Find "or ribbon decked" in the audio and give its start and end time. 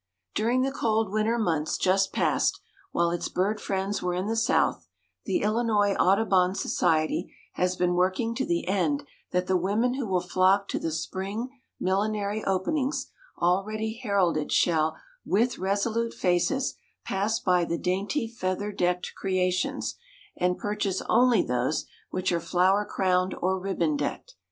23.39-24.33